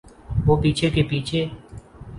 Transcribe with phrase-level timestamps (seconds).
[0.45, 1.45] وہ پیچھے کے پیچھے۔